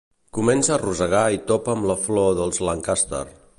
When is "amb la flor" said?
1.75-2.33